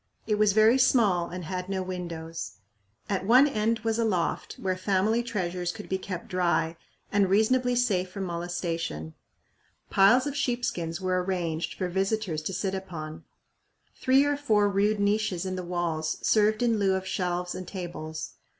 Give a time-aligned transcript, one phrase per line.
[0.25, 2.53] It was very small and had no windows.
[3.07, 6.75] At one end was a loft where family treasures could be kept dry
[7.11, 9.13] and reasonably safe from molestation.
[9.91, 13.25] Piles of sheep skins were arranged for visitors to sit upon.
[13.95, 18.33] Three or four rude niches in the walls served in lieu of shelves and tables.